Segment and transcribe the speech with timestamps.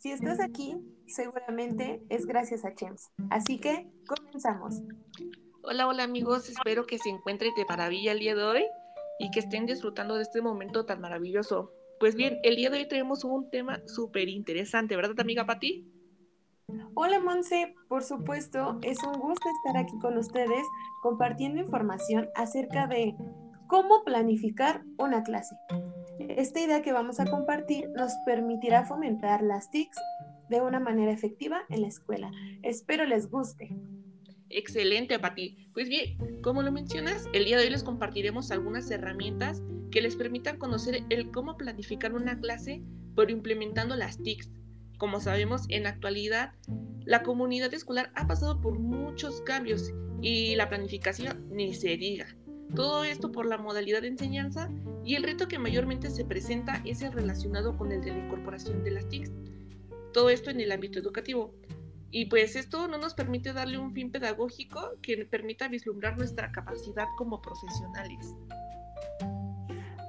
[0.00, 3.10] Si estás aquí, seguramente es gracias a Chems.
[3.28, 4.80] Así que comenzamos.
[5.62, 8.64] Hola, hola amigos, espero que se encuentren de maravilla el día de hoy
[9.18, 11.74] y que estén disfrutando de este momento tan maravilloso.
[11.98, 15.86] Pues bien, el día de hoy tenemos un tema súper interesante, ¿verdad, amiga Pati?
[16.94, 17.74] Hola, Monse.
[17.86, 20.66] Por supuesto, es un gusto estar aquí con ustedes
[21.02, 23.14] compartiendo información acerca de
[23.66, 25.54] cómo planificar una clase.
[26.28, 29.96] Esta idea que vamos a compartir nos permitirá fomentar las TICs
[30.50, 32.30] de una manera efectiva en la escuela.
[32.62, 33.74] Espero les guste.
[34.50, 35.70] Excelente, Pati.
[35.72, 40.16] Pues bien, como lo mencionas, el día de hoy les compartiremos algunas herramientas que les
[40.16, 42.82] permitan conocer el cómo planificar una clase,
[43.16, 44.52] pero implementando las TICs.
[44.98, 46.52] Como sabemos, en la actualidad,
[47.04, 52.26] la comunidad escolar ha pasado por muchos cambios y la planificación ni se diga.
[52.74, 54.70] Todo esto por la modalidad de enseñanza
[55.04, 58.84] y el reto que mayormente se presenta es el relacionado con el de la incorporación
[58.84, 59.32] de las TICs.
[60.12, 61.54] Todo esto en el ámbito educativo.
[62.12, 67.06] Y pues esto no nos permite darle un fin pedagógico que permita vislumbrar nuestra capacidad
[67.16, 68.34] como profesionales.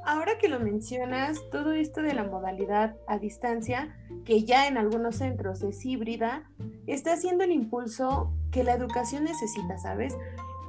[0.03, 5.17] Ahora que lo mencionas, todo esto de la modalidad a distancia, que ya en algunos
[5.17, 6.50] centros es híbrida,
[6.88, 10.16] está haciendo el impulso que la educación necesita, ¿sabes?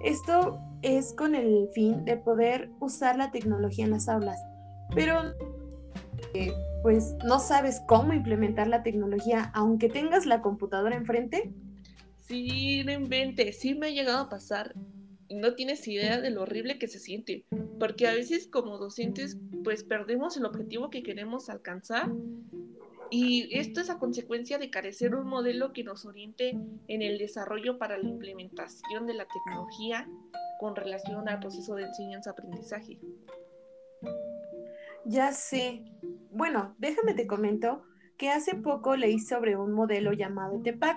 [0.03, 4.39] Esto es con el fin de poder usar la tecnología en las aulas,
[4.95, 5.33] pero
[6.35, 11.53] eh, pues no sabes cómo implementar la tecnología aunque tengas la computadora enfrente.
[12.21, 14.75] Sí, no inventes, sí me ha llegado a pasar.
[15.31, 17.47] No tienes idea de lo horrible que se siente,
[17.79, 22.11] porque a veces como docentes pues perdemos el objetivo que queremos alcanzar
[23.15, 26.57] y esto es a consecuencia de carecer un modelo que nos oriente
[26.89, 30.09] en el desarrollo para la implementación de la tecnología
[30.59, 32.99] con relación al proceso de enseñanza-aprendizaje.
[35.05, 35.85] Ya sé.
[36.31, 37.83] Bueno, déjame te comento
[38.17, 40.97] que hace poco leí sobre un modelo llamado TEPAC.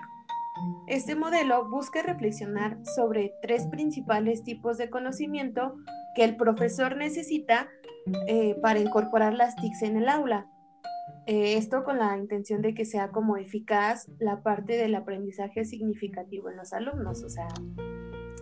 [0.86, 5.76] Este modelo busca reflexionar sobre tres principales tipos de conocimiento
[6.14, 7.68] que el profesor necesita
[8.26, 10.50] eh, para incorporar las TICs en el aula.
[11.26, 16.50] Eh, esto con la intención de que sea como eficaz la parte del aprendizaje significativo
[16.50, 17.24] en los alumnos.
[17.24, 17.48] O sea,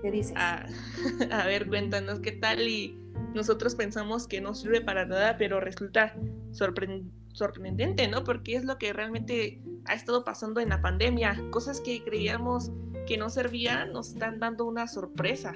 [0.03, 0.35] ¿qué dices?
[0.37, 0.67] Ah,
[1.31, 2.99] a ver, cuéntanos qué tal y
[3.35, 6.15] nosotros pensamos que no sirve para nada, pero resulta
[6.53, 8.23] sorprendente, ¿no?
[8.23, 11.43] Porque es lo que realmente ha estado pasando en la pandemia.
[11.51, 12.71] Cosas que creíamos
[13.07, 15.55] que no servían nos están dando una sorpresa.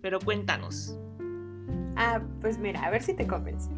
[0.00, 0.98] Pero cuéntanos.
[1.96, 3.70] Ah, pues mira, a ver si te convence.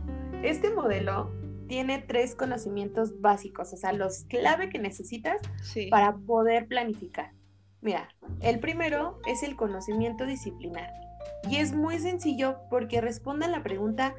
[0.42, 1.41] Este modelo
[1.72, 5.40] tiene tres conocimientos básicos, o sea, los clave que necesitas
[5.88, 7.32] para poder planificar.
[7.80, 8.10] Mira,
[8.42, 10.92] el primero es el conocimiento disciplinar.
[11.48, 14.14] Y es muy sencillo porque responde a la pregunta,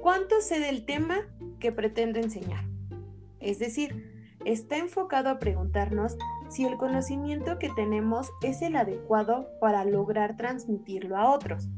[0.00, 1.16] ¿cuánto sé del tema
[1.58, 2.62] que pretendo enseñar?
[3.40, 6.16] Es decir, está enfocado a preguntarnos
[6.50, 11.68] si el conocimiento que tenemos es el adecuado para lograr transmitirlo a otros.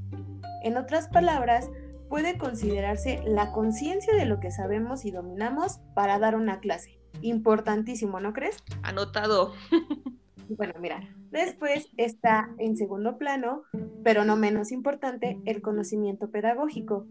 [0.62, 1.70] En otras palabras,
[2.12, 7.00] puede considerarse la conciencia de lo que sabemos y dominamos para dar una clase.
[7.22, 8.58] Importantísimo, ¿no crees?
[8.82, 9.54] Anotado.
[10.54, 11.00] Bueno, mira,
[11.30, 13.62] después está en segundo plano,
[14.04, 17.06] pero no menos importante, el conocimiento pedagógico.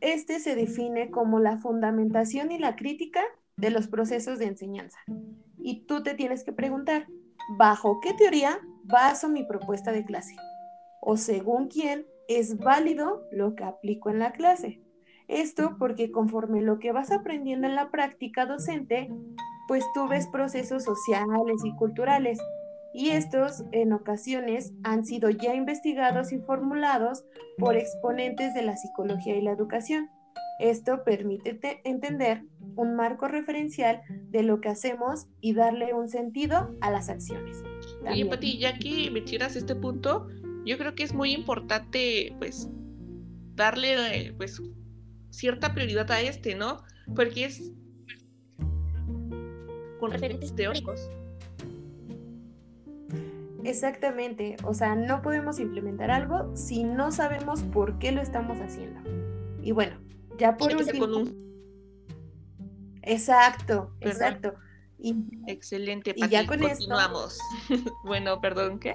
[0.00, 3.22] Este se define como la fundamentación y la crítica
[3.56, 4.98] de los procesos de enseñanza.
[5.58, 7.08] Y tú te tienes que preguntar,
[7.58, 10.36] ¿bajo qué teoría baso mi propuesta de clase?
[11.00, 14.80] ¿O según quién es válido lo que aplico en la clase?
[15.28, 19.10] Esto porque conforme lo que vas aprendiendo en la práctica docente,
[19.66, 22.38] pues tú ves procesos sociales y culturales
[22.94, 27.24] y estos en ocasiones han sido ya investigados y formulados
[27.58, 30.08] por exponentes de la psicología y la educación.
[30.60, 32.42] Esto permite entender
[32.76, 34.00] un marco referencial
[34.30, 37.62] de lo que hacemos y darle un sentido a las acciones.
[38.08, 40.28] Oye, Pati, ya que mencionas este punto,
[40.66, 42.68] yo creo que es muy importante, pues,
[43.54, 44.60] darle, pues,
[45.30, 46.82] cierta prioridad a este, ¿no?
[47.14, 47.72] Porque es
[50.00, 51.08] con referentes teóricos.
[53.64, 59.00] Exactamente, o sea, no podemos implementar algo si no sabemos por qué lo estamos haciendo.
[59.62, 59.98] Y bueno,
[60.38, 61.24] ya por último...
[63.02, 64.54] Exacto, exacto.
[64.98, 65.14] Y,
[65.46, 67.38] Excelente, y ya con continuamos.
[68.04, 68.94] bueno, perdón, ¿qué?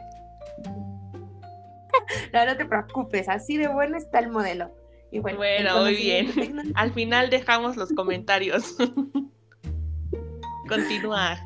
[2.34, 4.72] no, no te preocupes, así de bueno está el modelo.
[5.12, 6.32] Y bueno, bueno muy bien.
[6.76, 8.76] Al final dejamos los comentarios.
[10.68, 11.38] Continúa.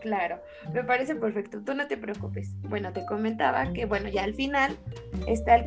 [0.00, 0.40] Claro,
[0.74, 2.56] me parece perfecto, tú no te preocupes.
[2.62, 4.76] Bueno, te comentaba que, bueno, ya al final
[5.28, 5.66] está el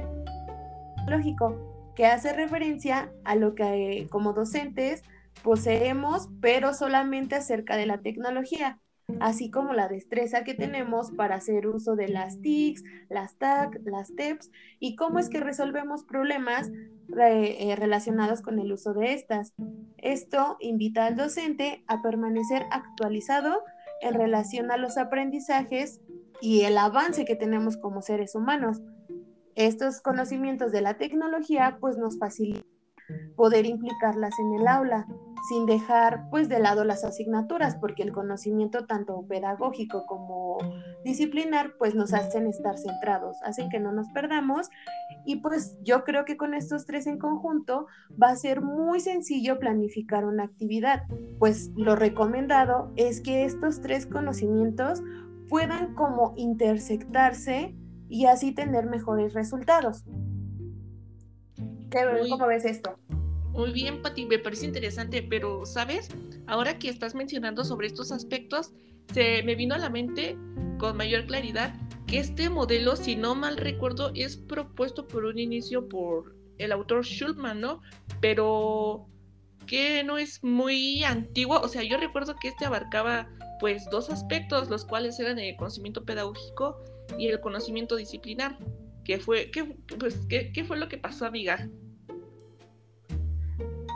[1.07, 5.03] lógico que hace referencia a lo que como docentes
[5.43, 8.79] poseemos, pero solamente acerca de la tecnología,
[9.19, 14.15] así como la destreza que tenemos para hacer uso de las TICs, las TAC, las
[14.15, 16.71] TEPS y cómo es que resolvemos problemas
[17.17, 19.53] eh, relacionados con el uso de estas.
[19.97, 23.63] Esto invita al docente a permanecer actualizado
[24.01, 26.01] en relación a los aprendizajes
[26.41, 28.81] y el avance que tenemos como seres humanos.
[29.55, 32.75] Estos conocimientos de la tecnología pues nos facilitan
[33.35, 35.05] poder implicarlas en el aula,
[35.49, 40.57] sin dejar pues de lado las asignaturas, porque el conocimiento tanto pedagógico como
[41.03, 44.69] disciplinar pues nos hacen estar centrados, hacen que no nos perdamos
[45.25, 47.87] y pues yo creo que con estos tres en conjunto
[48.21, 51.03] va a ser muy sencillo planificar una actividad,
[51.39, 55.01] pues lo recomendado es que estos tres conocimientos
[55.49, 57.75] puedan como intersectarse
[58.09, 60.05] y así tener mejores resultados.
[62.29, 62.97] ¿Cómo ves esto?
[63.55, 66.09] Muy bien, Pati, me parece interesante, pero ¿sabes?
[66.45, 68.73] Ahora que estás mencionando sobre estos aspectos,
[69.13, 70.37] se me vino a la mente
[70.77, 71.73] con mayor claridad
[72.05, 77.05] que este modelo, si no mal recuerdo, es propuesto por un inicio por el autor
[77.05, 77.81] Schulman, ¿no?
[78.19, 79.07] Pero
[79.67, 83.29] que no es muy antiguo, o sea, yo recuerdo que este abarcaba
[83.61, 86.83] pues dos aspectos, los cuales eran el conocimiento pedagógico
[87.17, 88.57] y el conocimiento disciplinar.
[89.05, 89.49] ¿Qué fue,
[89.97, 91.69] pues, qué fue lo que pasó, amiga?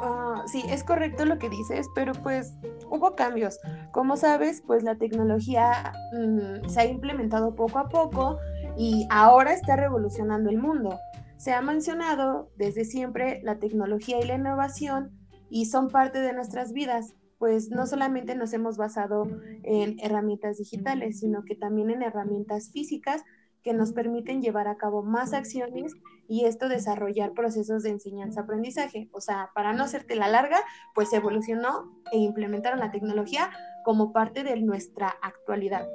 [0.02, 2.54] Ah, sí, es correcto lo que dices, pero pues
[2.90, 3.60] hubo cambios.
[3.92, 8.38] Como sabes, pues la tecnología mm, se ha implementado poco a poco
[8.78, 10.98] y ahora está revolucionando el mundo.
[11.38, 15.12] Se ha mencionado desde siempre la tecnología y la innovación
[15.50, 19.28] y son parte de nuestras vidas, pues no solamente nos hemos basado
[19.64, 23.24] en herramientas digitales, sino que también en herramientas físicas
[23.64, 25.94] que nos permiten llevar a cabo más acciones
[26.28, 29.10] y esto desarrollar procesos de enseñanza-aprendizaje.
[29.12, 30.60] O sea, para no hacerte la larga,
[30.94, 33.52] pues evolucionó e implementaron la tecnología
[33.84, 35.88] como parte de nuestra actualidad.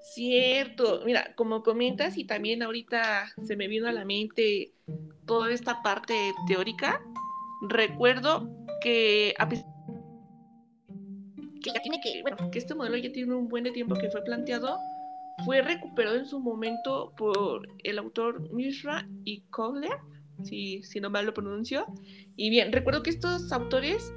[0.00, 4.72] Cierto, mira, como comentas y también ahorita se me vino a la mente
[5.26, 6.14] toda esta parte
[6.46, 7.00] teórica,
[7.68, 9.72] recuerdo que a pesar
[11.62, 14.10] que ya tiene que, bueno, que este modelo ya tiene un buen de tiempo que
[14.10, 14.78] fue planteado,
[15.44, 19.92] fue recuperado en su momento por el autor Mishra y Kohler,
[20.42, 21.86] si, si no mal lo pronuncio.
[22.36, 24.12] Y bien, recuerdo que estos autores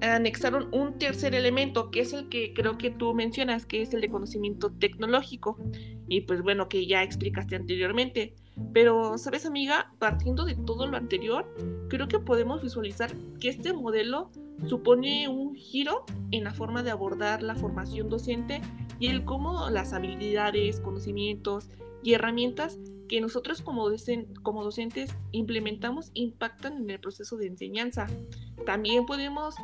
[0.00, 4.00] anexaron un tercer elemento, que es el que creo que tú mencionas, que es el
[4.00, 5.56] de conocimiento tecnológico.
[6.08, 8.34] Y pues bueno, que ya explicaste anteriormente.
[8.72, 9.92] Pero, ¿sabes, amiga?
[9.98, 11.46] Partiendo de todo lo anterior,
[11.88, 14.30] creo que podemos visualizar que este modelo
[14.66, 18.60] supone un giro en la forma de abordar la formación docente
[18.98, 21.68] y el cómo las habilidades, conocimientos
[22.02, 22.78] y herramientas
[23.08, 23.88] que nosotros como,
[24.42, 28.06] como docentes implementamos impactan en el proceso de enseñanza.
[28.64, 29.54] También podemos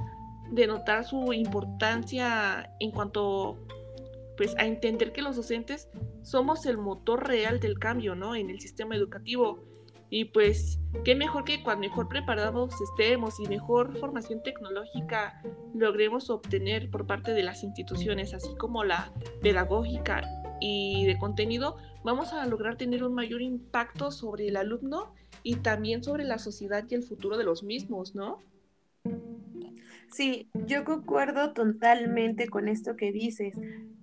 [0.51, 3.59] denotar su importancia en cuanto
[4.39, 5.89] pues a entender que los docentes
[6.23, 8.35] somos el motor real del cambio, ¿no?
[8.35, 9.69] En el sistema educativo
[10.11, 15.43] y pues, qué mejor que cuando mejor preparados estemos y mejor formación tecnológica
[15.75, 19.13] logremos obtener por parte de las instituciones, así como la
[19.43, 20.23] pedagógica
[20.61, 25.13] y de contenido, vamos a lograr tener un mayor impacto sobre el alumno
[25.43, 28.39] y también sobre la sociedad y el futuro de los mismos, ¿no?
[30.11, 33.55] Sí, yo concuerdo totalmente con esto que dices.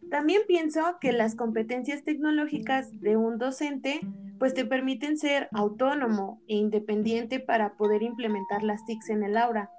[0.10, 4.00] También pienso que las competencias tecnológicas de un docente
[4.40, 9.70] pues te permiten ser autónomo e independiente para poder implementar las TICs en el aula.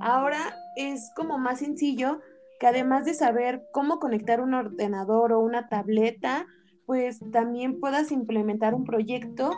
[0.00, 0.38] Ahora
[0.76, 2.20] es como más sencillo
[2.60, 6.46] que además de saber cómo conectar un ordenador o una tableta,
[6.86, 9.50] pues también puedas implementar un proyecto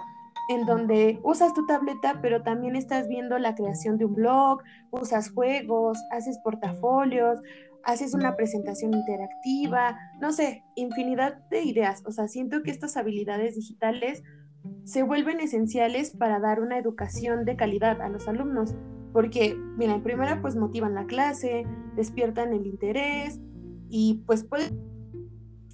[0.49, 5.31] en donde usas tu tableta, pero también estás viendo la creación de un blog, usas
[5.33, 7.41] juegos, haces portafolios,
[7.87, 12.03] haces una presentación interactiva, no sé, infinidad de ideas.
[12.05, 14.25] O sea, siento que estas habilidades digitales
[14.85, 18.75] se vuelven esenciales para dar una educación de calidad a los alumnos,
[19.13, 21.65] porque, mira, en primera, pues motivan la clase,
[21.95, 23.41] despiertan el interés
[23.89, 24.73] y pues puede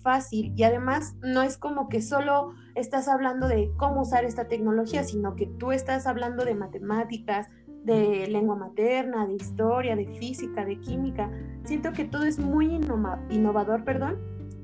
[0.02, 5.04] fácil y además no es como que solo estás hablando de cómo usar esta tecnología,
[5.04, 7.49] sino que tú estás hablando de matemáticas,
[7.85, 11.31] de lengua materna, de historia, de física, de química.
[11.65, 12.67] Siento que todo es muy
[13.31, 14.19] innovador, perdón,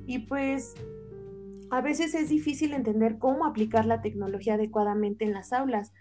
[0.07, 0.75] y pues
[1.71, 5.93] a veces es difícil entender cómo aplicar la tecnología adecuadamente en las aulas.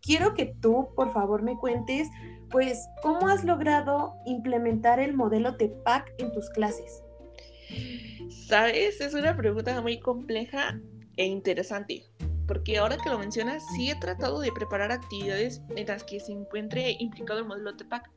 [0.00, 2.08] Quiero que tú, por favor, me cuentes,
[2.50, 7.02] pues, cómo has logrado implementar el modelo TEPAC en tus clases.
[8.46, 10.80] Sabes, es una pregunta muy compleja
[11.16, 12.04] e interesante
[12.46, 16.32] porque ahora que lo mencionas, sí he tratado de preparar actividades en las que se
[16.32, 18.10] encuentre implicado el modelo TEPAC.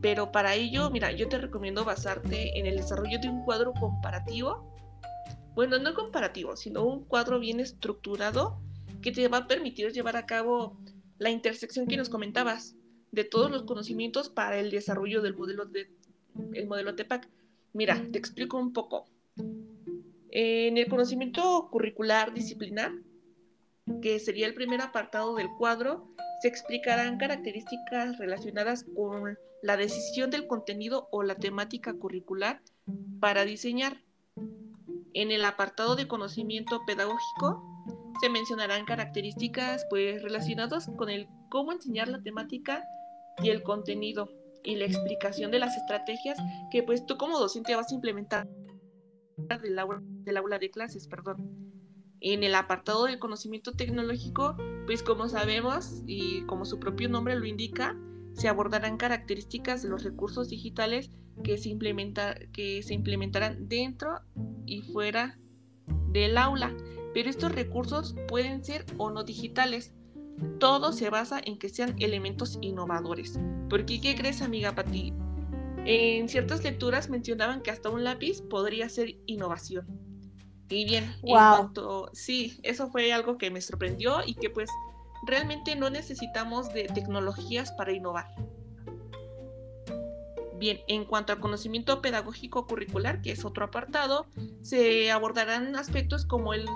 [0.00, 4.72] pero para ello, mira, yo te recomiendo basarte en el desarrollo de un cuadro comparativo.
[5.54, 8.60] Bueno, no comparativo, sino un cuadro bien estructurado
[9.02, 10.78] que te va a permitir llevar a cabo
[11.18, 12.76] la intersección que nos comentabas
[13.10, 15.90] de todos los conocimientos para el desarrollo del modelo de
[16.54, 17.28] el modelo TEPAC.
[17.72, 19.06] Mira, te explico un poco.
[20.30, 22.92] En el conocimiento curricular disciplinar,
[24.02, 26.08] que sería el primer apartado del cuadro,
[26.40, 32.62] se explicarán características relacionadas con la decisión del contenido o la temática curricular
[33.20, 34.02] para diseñar.
[35.14, 37.64] En el apartado de conocimiento pedagógico
[38.20, 42.84] se mencionarán características pues relacionadas con el cómo enseñar la temática
[43.42, 44.28] y el contenido
[44.62, 46.38] y la explicación de las estrategias
[46.70, 48.48] que pues tú como docente vas a implementar
[49.62, 51.77] del aula, del aula de clases, perdón.
[52.20, 54.56] En el apartado del conocimiento tecnológico,
[54.86, 57.96] pues como sabemos y como su propio nombre lo indica,
[58.32, 61.10] se abordarán características de los recursos digitales
[61.42, 64.20] que se, implementarán dentro
[64.66, 65.38] y fuera
[66.10, 66.76] del aula.
[67.14, 69.94] Pero estos recursos pueden ser o no digitales.
[70.58, 73.38] Todo se basa en que sean elementos innovadores.
[73.68, 75.12] Porque, ¿qué crees, amiga Pati?
[75.84, 80.07] En ciertas lecturas mencionaban que hasta un lápiz podría ser innovación.
[80.70, 84.68] Y bien, en cuanto, sí, eso fue algo que me sorprendió y que pues
[85.26, 88.26] realmente no necesitamos de tecnologías para innovar.
[90.58, 94.26] Bien, en cuanto al conocimiento pedagógico curricular, que es otro apartado,
[94.60, 96.66] se abordarán aspectos como el,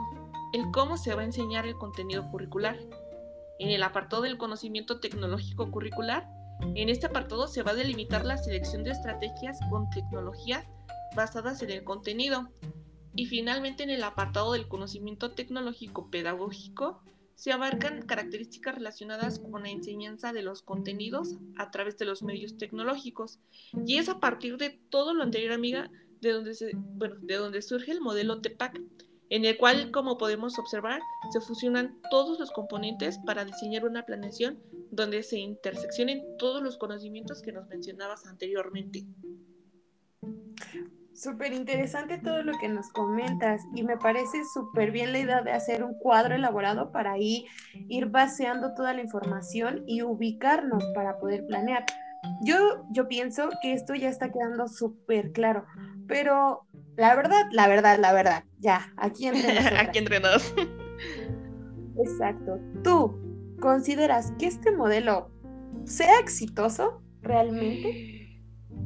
[0.53, 2.79] el cómo se va a enseñar el contenido curricular.
[3.59, 6.29] En el apartado del conocimiento tecnológico curricular,
[6.75, 10.65] en este apartado se va a delimitar la selección de estrategias con tecnología
[11.17, 12.49] basadas en el contenido.
[13.15, 17.03] Y finalmente en el apartado del conocimiento tecnológico pedagógico
[17.35, 22.57] se abarcan características relacionadas con la enseñanza de los contenidos a través de los medios
[22.57, 23.41] tecnológicos.
[23.87, 25.91] Y es a partir de todo lo anterior, amiga,
[26.21, 28.81] de donde, se, bueno, de donde surge el modelo TEPAC,
[29.29, 31.01] en el cual, como podemos observar,
[31.33, 37.43] se fusionan todos los componentes para diseñar una planeación donde se interseccionen todos los conocimientos
[37.43, 39.05] que nos mencionabas anteriormente.
[41.23, 45.53] Súper interesante todo lo que nos comentas y me parece súper bien la idea de
[45.53, 47.47] hacer un cuadro elaborado para ahí
[47.89, 51.85] ir baseando toda la información y ubicarnos para poder planear.
[52.45, 55.65] Yo, yo pienso que esto ya está quedando súper claro,
[56.09, 60.53] pero la verdad, la verdad, la verdad, ya, aquí entre aquí entre nos.
[62.05, 62.59] Exacto.
[62.83, 65.31] ¿Tú consideras que este modelo
[65.85, 68.43] sea exitoso realmente?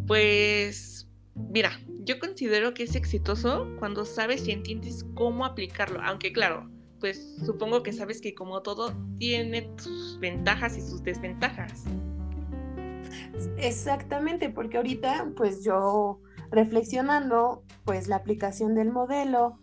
[0.06, 1.70] Pues, mira,
[2.06, 6.70] yo considero que es exitoso cuando sabes y entiendes cómo aplicarlo, aunque claro,
[7.00, 11.84] pues supongo que sabes que como todo tiene sus ventajas y sus desventajas.
[13.58, 16.20] Exactamente, porque ahorita pues yo
[16.52, 19.58] reflexionando pues la aplicación del modelo,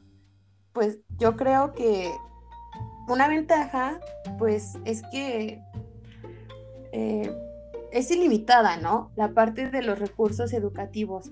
[0.74, 2.12] pues yo creo que
[3.08, 4.02] una ventaja
[4.38, 5.62] pues es que
[6.92, 7.34] eh,
[7.94, 9.12] es ilimitada, ¿no?
[9.16, 11.32] La parte de los recursos educativos.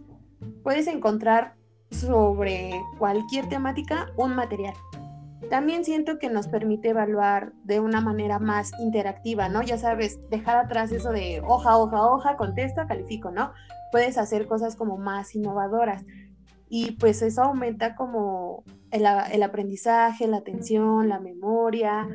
[0.63, 1.55] Puedes encontrar
[1.89, 4.73] sobre cualquier temática un material.
[5.49, 9.61] También siento que nos permite evaluar de una manera más interactiva, ¿no?
[9.63, 13.51] Ya sabes, dejar atrás eso de hoja, hoja, hoja, contesto, califico, ¿no?
[13.91, 16.03] puedes hacer cosas como más innovadoras.
[16.69, 19.05] Y pues eso aumenta como el,
[19.43, 22.07] aprendizaje, la atención, la memoria,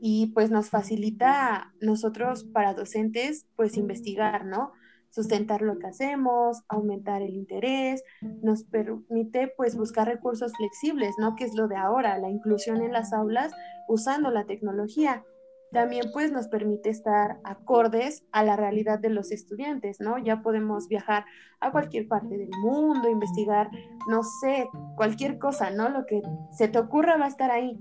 [0.00, 4.72] y pues nos facilita nosotros para docentes pues investigar, ¿no?
[5.10, 8.02] Sustentar lo que hacemos, aumentar el interés,
[8.42, 11.34] nos permite pues buscar recursos flexibles, ¿no?
[11.36, 13.52] Que es lo de ahora, la inclusión en las aulas
[13.88, 15.24] usando la tecnología
[15.72, 20.18] también pues nos permite estar acordes a la realidad de los estudiantes, ¿no?
[20.18, 21.24] Ya podemos viajar
[21.60, 23.70] a cualquier parte del mundo, investigar,
[24.08, 25.88] no sé, cualquier cosa, ¿no?
[25.88, 27.78] Lo que se te ocurra va a estar ahí.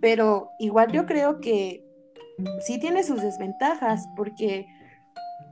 [0.00, 1.84] Pero igual yo creo que
[2.60, 4.66] sí tiene sus desventajas, porque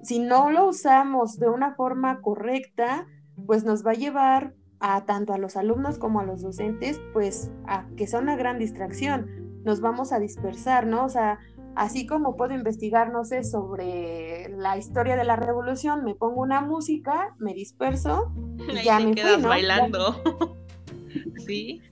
[0.04, 3.06] si no lo usamos de una forma correcta,
[3.46, 7.50] pues nos va a llevar a tanto a los alumnos como a los docentes, pues
[7.66, 9.62] a que sea una gran distracción.
[9.64, 11.04] Nos vamos a dispersar, ¿no?
[11.04, 11.38] O sea,
[11.76, 16.60] Así como puedo investigar, no sé, sobre la historia de la revolución, me pongo una
[16.60, 18.32] música, me disperso
[18.68, 20.14] y ya me quedas bailando.
[21.46, 21.82] sí.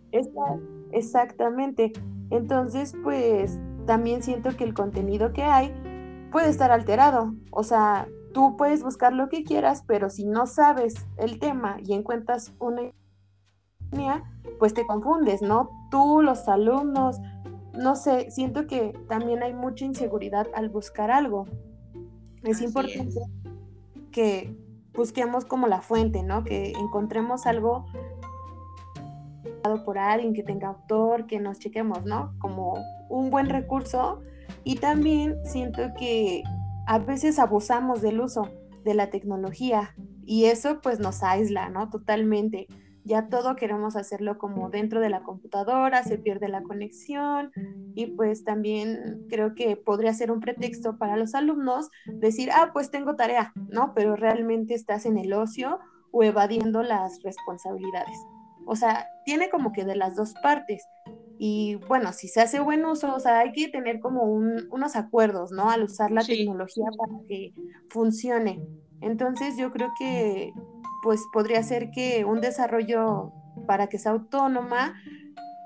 [0.92, 1.92] exactamente.
[2.30, 5.74] Entonces, pues también siento que el contenido que hay
[6.32, 7.34] puede estar alterado.
[7.50, 11.92] O sea, tú puedes buscar lo que quieras, pero si no sabes el tema y
[11.92, 12.92] encuentras una
[14.58, 15.70] pues te confundes, ¿no?
[15.90, 17.20] Tú, los alumnos,
[17.74, 21.46] no sé, siento que también hay mucha inseguridad al buscar algo.
[22.42, 23.20] Es importante
[24.10, 24.56] que
[24.94, 26.44] busquemos como la fuente, ¿no?
[26.44, 27.86] Que encontremos algo
[29.84, 32.34] por alguien que tenga autor, que nos chequemos, ¿no?
[32.38, 32.74] Como
[33.08, 34.20] un buen recurso.
[34.64, 36.42] Y también siento que
[36.86, 38.48] a veces abusamos del uso
[38.84, 41.90] de la tecnología y eso pues nos aísla, ¿no?
[41.90, 42.66] Totalmente.
[43.04, 47.50] Ya todo queremos hacerlo como dentro de la computadora, se pierde la conexión
[47.96, 52.92] y pues también creo que podría ser un pretexto para los alumnos decir, ah, pues
[52.92, 53.92] tengo tarea, ¿no?
[53.94, 55.80] Pero realmente estás en el ocio
[56.12, 58.16] o evadiendo las responsabilidades.
[58.66, 60.86] O sea, tiene como que de las dos partes.
[61.44, 65.50] Y bueno, si se hace buen uso, o sea, hay que tener como unos acuerdos,
[65.50, 65.70] ¿no?
[65.70, 67.52] Al usar la tecnología para que
[67.90, 68.64] funcione.
[69.00, 70.52] Entonces yo creo que
[71.02, 73.32] pues podría ser que un desarrollo
[73.66, 74.94] para que sea autónoma,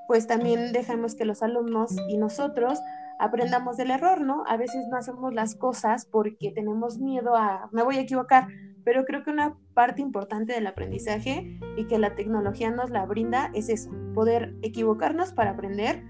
[0.09, 2.81] pues también dejemos que los alumnos y nosotros
[3.19, 4.45] aprendamos del error, ¿no?
[4.47, 8.49] A veces no hacemos las cosas porque tenemos miedo a, me voy a equivocar,
[8.87, 13.51] pero creo que una parte importante del aprendizaje y que la tecnología nos la brinda
[13.53, 16.03] es eso, poder equivocarnos para aprender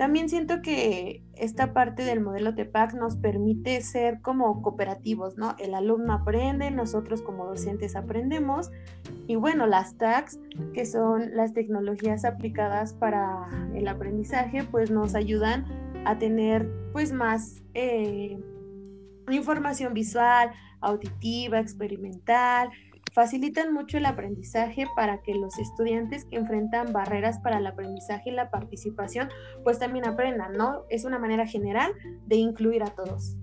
[0.00, 5.54] también siento que esta parte del modelo TEPAC nos permite ser como cooperativos, ¿no?
[5.58, 8.70] El alumno aprende, nosotros como docentes aprendemos
[9.26, 10.40] y bueno, las TACs,
[10.72, 15.66] que son las tecnologías aplicadas para el aprendizaje, pues nos ayudan
[16.06, 18.42] a tener pues más eh,
[19.28, 22.70] información visual, auditiva, experimental,
[23.12, 28.32] facilitan mucho el aprendizaje para que los estudiantes que enfrentan barreras para el aprendizaje y
[28.32, 29.28] la participación,
[29.64, 30.84] pues también aprendan, ¿no?
[30.88, 31.92] Es una manera general
[32.26, 33.36] de incluir a todos.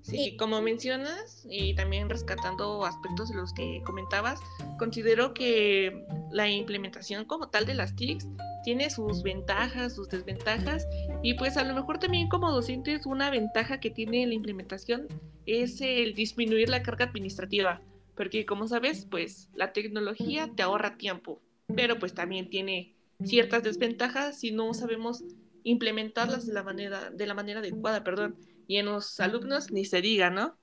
[0.00, 4.38] Sí, como mencionas, y también rescatando aspectos de los que comentabas,
[4.78, 8.28] considero que la implementación como tal de las TICs
[8.64, 10.88] tiene sus ventajas, sus desventajas,
[11.22, 15.06] y pues a lo mejor también como docentes una ventaja que tiene la implementación
[15.46, 17.80] es el disminuir la carga administrativa
[18.14, 21.40] porque como sabes, pues la tecnología te ahorra tiempo,
[21.74, 25.24] pero pues también tiene ciertas desventajas si no sabemos
[25.64, 30.00] implementarlas de la manera, de la manera adecuada, perdón, y en los alumnos ni se
[30.00, 30.56] diga, ¿no?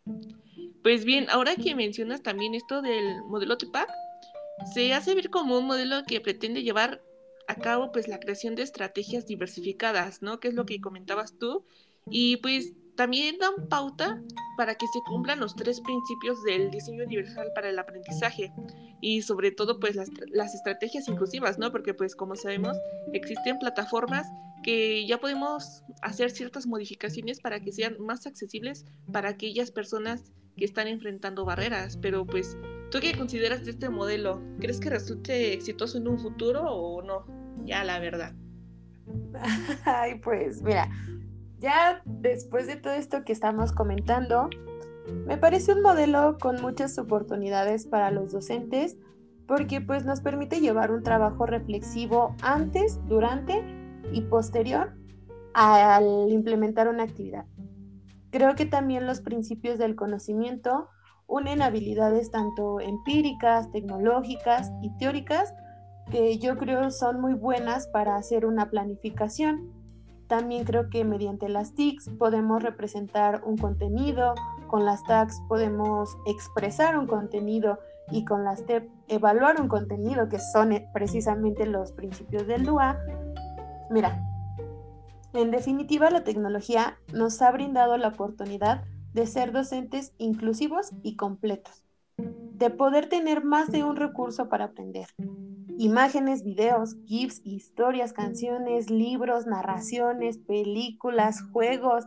[0.84, 3.90] Pues bien, ahora que mencionas también esto del modelo TPAC,
[4.74, 7.02] se hace ver como un modelo que pretende llevar
[7.52, 10.40] a cabo pues la creación de estrategias diversificadas, ¿no?
[10.40, 11.66] Que es lo que comentabas tú.
[12.10, 14.22] Y pues también dan pauta
[14.58, 18.52] para que se cumplan los tres principios del diseño universal para el aprendizaje
[19.02, 21.72] y sobre todo pues las, las, estrategias inclusivas, ¿no?
[21.72, 22.78] Porque pues como sabemos
[23.14, 24.28] existen plataformas
[24.64, 30.66] que ya podemos hacer ciertas modificaciones para que sean más accesibles para aquellas personas que
[30.66, 32.56] están enfrentando barreras, pero pues
[32.92, 34.42] ¿tú qué consideras de este modelo?
[34.60, 37.40] ¿Crees que resulte exitoso en un futuro o no?
[37.65, 38.34] Ya la verdad.
[39.86, 40.89] Ay, pues mira,
[41.60, 44.50] ya después de todo esto que estamos comentando,
[45.26, 48.97] me parece un modelo con muchas oportunidades para los docentes
[49.47, 53.62] porque pues nos permite llevar un trabajo reflexivo antes, durante
[54.13, 54.93] y posterior
[55.54, 57.45] al implementar una actividad.
[58.30, 60.88] Creo que también los principios del conocimiento
[61.28, 65.54] unen habilidades tanto empíricas, tecnológicas y teóricas
[66.12, 69.82] que yo creo son muy buenas para hacer una planificación
[70.32, 74.34] también creo que mediante las TICs podemos representar un contenido,
[74.67, 77.80] con las tags podemos expresar un contenido
[78.12, 82.97] y con las TEP evaluar un contenido, que son eh, precisamente los principios del DUA.
[83.89, 84.24] Mira,
[85.34, 91.84] en definitiva la tecnología nos ha brindado la oportunidad de ser docentes inclusivos y completos,
[92.54, 95.08] de poder tener más de un recurso para aprender,
[95.78, 102.06] imágenes, videos, GIFs, historias, canciones, libros, narraciones, películas, juegos,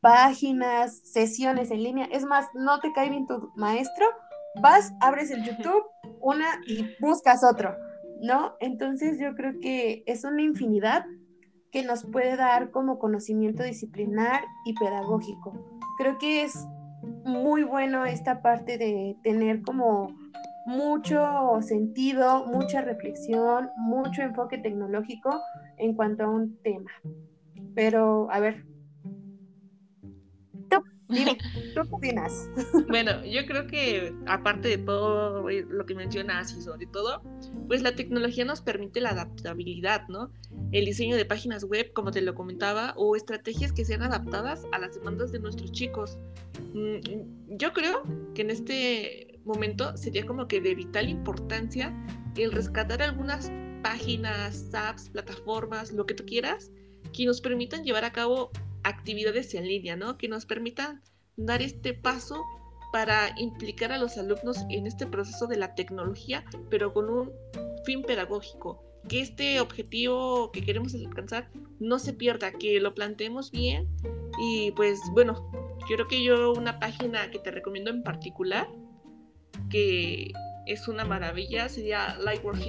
[0.00, 2.06] páginas, sesiones en línea.
[2.06, 4.06] Es más, no te cae bien tu maestro,
[4.60, 5.82] vas, abres el YouTube,
[6.20, 7.74] una y buscas otro,
[8.22, 8.54] ¿no?
[8.60, 11.06] Entonces yo creo que es una infinidad
[11.72, 15.52] que nos puede dar como conocimiento disciplinar y pedagógico.
[15.98, 16.66] Creo que es
[17.24, 20.14] muy bueno esta parte de tener como
[20.66, 25.40] mucho sentido, mucha reflexión, mucho enfoque tecnológico
[25.76, 26.90] en cuanto a un tema.
[27.74, 28.64] Pero, a ver,
[31.08, 31.36] dime,
[31.74, 32.48] ¿tú qué opinas?
[32.88, 37.22] Bueno, yo creo que aparte de todo lo que mencionas y sobre todo,
[37.66, 40.30] pues la tecnología nos permite la adaptabilidad, ¿no?
[40.72, 44.78] El diseño de páginas web, como te lo comentaba, o estrategias que sean adaptadas a
[44.78, 46.18] las demandas de nuestros chicos.
[46.74, 48.02] Mm, yo creo
[48.34, 51.94] que en este momento sería como que de vital importancia
[52.36, 53.50] el rescatar algunas
[53.82, 56.72] páginas, apps, plataformas, lo que tú quieras,
[57.12, 58.50] que nos permitan llevar a cabo
[58.86, 60.16] actividades en línea, ¿no?
[60.16, 61.02] Que nos permitan
[61.36, 62.42] dar este paso
[62.92, 67.32] para implicar a los alumnos en este proceso de la tecnología, pero con un
[67.84, 73.88] fin pedagógico, que este objetivo que queremos alcanzar no se pierda, que lo planteemos bien.
[74.38, 75.50] Y pues bueno,
[75.88, 78.68] creo que yo una página que te recomiendo en particular,
[79.68, 80.32] que
[80.66, 82.66] es una maravilla, sería Lightworks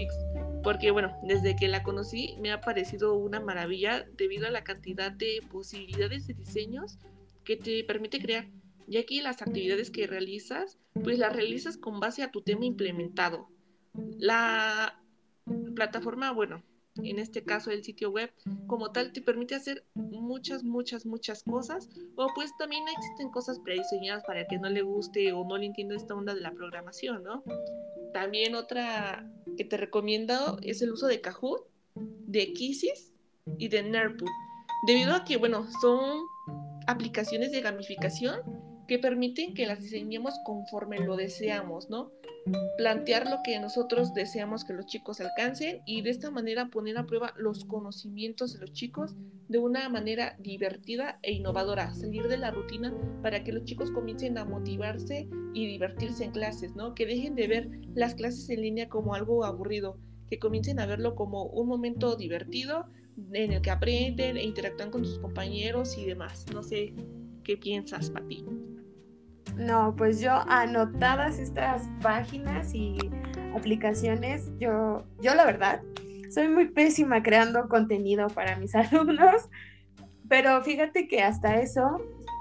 [0.68, 5.14] porque bueno, desde que la conocí me ha parecido una maravilla debido a la cantidad
[5.14, 7.00] de posibilidades de diseños
[7.46, 8.50] que te permite crear.
[8.86, 13.48] Y aquí las actividades que realizas, pues las realizas con base a tu tema implementado.
[14.18, 15.02] La
[15.74, 16.62] plataforma, bueno,
[17.02, 18.34] en este caso el sitio web,
[18.68, 21.88] como tal, te permite hacer muchas, muchas, muchas cosas.
[22.18, 25.96] O pues también existen cosas prediseñadas para que no le guste o no le entienda
[25.96, 27.42] esta onda de la programación, ¿no?
[28.12, 33.14] También otra que te recomiendo es el uso de Kahoot, de Kisses
[33.58, 34.30] y de Nerput.
[34.88, 36.22] Debido a que, bueno, son
[36.88, 38.40] aplicaciones de gamificación
[38.88, 42.12] que permiten que las diseñemos conforme lo deseamos, ¿no?
[42.78, 47.06] Plantear lo que nosotros deseamos que los chicos alcancen y de esta manera poner a
[47.06, 49.16] prueba los conocimientos de los chicos
[49.50, 54.38] de una manera divertida e innovadora, salir de la rutina para que los chicos comiencen
[54.38, 56.96] a motivarse y divertirse en clases, ¿no?
[56.96, 59.98] Que dejen de ver las clases en línea como algo aburrido,
[60.30, 62.86] que comiencen a verlo como un momento divertido
[63.34, 66.46] en el que aprenden e interactúan con sus compañeros y demás.
[66.54, 66.94] No sé
[67.44, 68.46] qué piensas, Pati.
[69.58, 72.98] No, pues yo anotadas estas páginas y
[73.56, 75.82] aplicaciones, yo, yo la verdad,
[76.30, 79.50] soy muy pésima creando contenido para mis alumnos,
[80.30, 82.00] pero fíjate que hasta eso,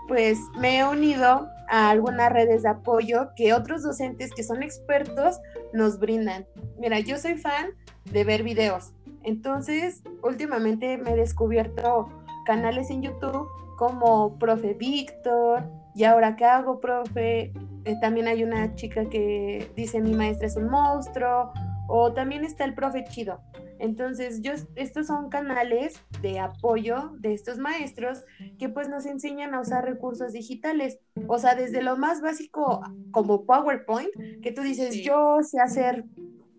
[0.09, 5.41] pues me he unido a algunas redes de apoyo que otros docentes que son expertos
[5.73, 6.47] nos brindan.
[6.79, 7.71] Mira, yo soy fan
[8.13, 12.09] de ver videos, entonces últimamente me he descubierto
[12.45, 13.49] canales en YouTube
[13.79, 15.65] como Profe Víctor,
[15.97, 17.53] ¿y ahora qué hago, profe?
[17.85, 21.53] Eh, también hay una chica que dice mi maestra es un monstruo,
[21.89, 23.41] o también está el profe chido.
[23.79, 28.25] Entonces, yo, estos son canales de apoyo de estos maestros
[28.59, 30.99] que pues nos enseñan a usar recursos digitales.
[31.29, 34.11] O sea, desde lo más básico como PowerPoint,
[34.43, 36.05] que tú dices, yo sé hacer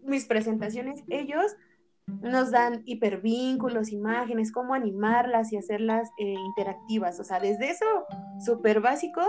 [0.04, 1.56] mis presentaciones, ellos
[2.08, 7.20] nos dan hipervínculos, imágenes, cómo animarlas y hacerlas eh, interactivas.
[7.20, 7.86] O sea, desde eso
[8.44, 9.22] súper básico,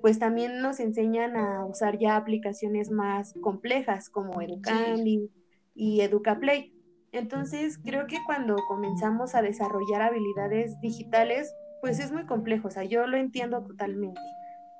[0.00, 5.30] pues también nos enseñan a usar ya aplicaciones más complejas como Educandy
[5.74, 6.72] y EducaPlay.
[7.12, 12.84] Entonces, creo que cuando comenzamos a desarrollar habilidades digitales, pues es muy complejo, o sea,
[12.84, 14.20] yo lo entiendo totalmente.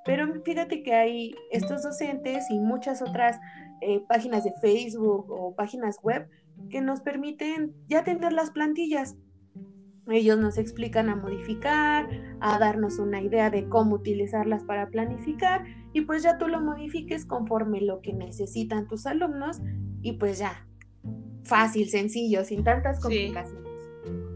[0.05, 3.39] Pero fíjate que hay estos docentes y muchas otras
[3.81, 6.29] eh, páginas de Facebook o páginas web
[6.71, 9.17] que nos permiten ya tener las plantillas.
[10.09, 12.09] Ellos nos explican a modificar,
[12.41, 15.65] a darnos una idea de cómo utilizarlas para planificar
[15.95, 19.61] y pues ya tú lo modifiques conforme lo que necesitan tus alumnos
[20.03, 20.67] y pues ya,
[21.45, 23.65] fácil, sencillo, sin tantas complicaciones.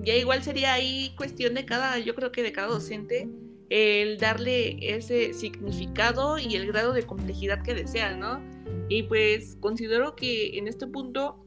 [0.03, 3.29] Ya igual sería ahí cuestión de cada, yo creo que de cada docente,
[3.69, 8.41] el darle ese significado y el grado de complejidad que desean, ¿no?
[8.89, 11.45] Y pues considero que en este punto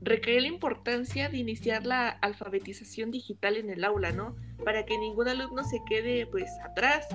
[0.00, 4.36] recae la importancia de iniciar la alfabetización digital en el aula, ¿no?
[4.64, 7.06] Para que ningún alumno se quede pues atrás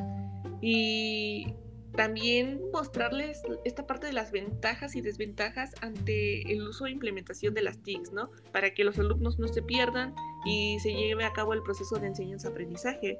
[0.61, 1.55] y
[1.95, 7.61] también mostrarles esta parte de las ventajas y desventajas ante el uso e implementación de
[7.61, 8.31] las TICs, ¿no?
[8.51, 10.15] Para que los alumnos no se pierdan
[10.45, 13.19] y se lleve a cabo el proceso de enseñanza-aprendizaje.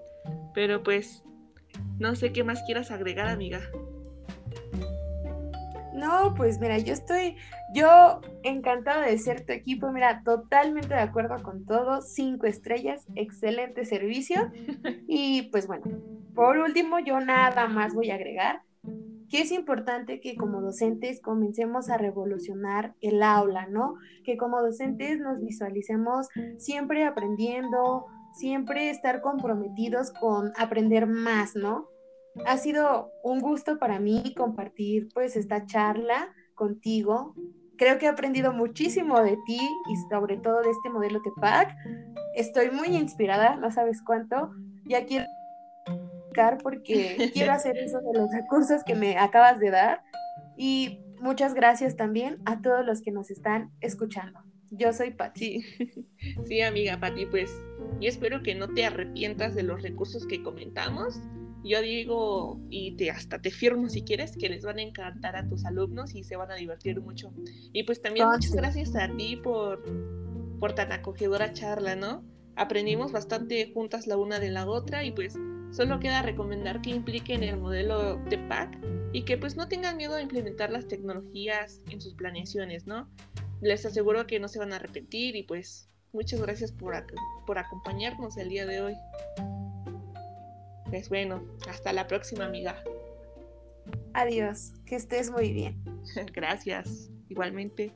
[0.56, 1.24] Pero pues,
[2.00, 3.62] no sé qué más quieras agregar, amiga.
[6.04, 7.38] No, pues mira, yo estoy,
[7.74, 13.86] yo encantada de ser tu equipo, mira, totalmente de acuerdo con todo, cinco estrellas, excelente
[13.86, 14.52] servicio.
[15.08, 15.86] Y pues bueno,
[16.36, 18.64] por último, yo nada más voy a agregar
[19.30, 23.96] que es importante que como docentes comencemos a revolucionar el aula, ¿no?
[24.26, 31.88] Que como docentes nos visualicemos siempre aprendiendo, siempre estar comprometidos con aprender más, ¿no?
[32.46, 37.36] Ha sido un gusto para mí compartir pues esta charla contigo.
[37.78, 41.76] Creo que he aprendido muchísimo de ti y sobre todo de este modelo TEPAC.
[42.36, 44.52] Estoy muy inspirada, no sabes cuánto.
[44.86, 45.26] Ya quiero
[46.62, 50.02] porque quiero hacer eso de los recursos que me acabas de dar.
[50.58, 54.40] Y muchas gracias también a todos los que nos están escuchando.
[54.72, 55.62] Yo soy Pati.
[55.62, 56.08] Sí,
[56.46, 57.52] sí amiga Pati, pues
[58.00, 61.20] yo espero que no te arrepientas de los recursos que comentamos
[61.64, 65.48] yo digo, y te, hasta te firmo si quieres, que les van a encantar a
[65.48, 67.34] tus alumnos y se van a divertir mucho.
[67.72, 69.84] Y pues también muchas gracias a ti por,
[70.60, 72.24] por tan acogedora charla, ¿no?
[72.56, 75.38] Aprendimos bastante juntas la una de la otra y pues
[75.72, 78.78] solo queda recomendar que impliquen el modelo de PAC
[79.12, 83.10] y que pues no tengan miedo a implementar las tecnologías en sus planeaciones, ¿no?
[83.62, 87.12] Les aseguro que no se van a arrepentir y pues muchas gracias por, ac
[87.48, 88.94] por acompañarnos el día de hoy.
[90.90, 92.84] Pues bueno, hasta la próxima amiga.
[94.14, 95.84] Adiós, que estés muy bien.
[96.34, 97.94] Gracias, igualmente.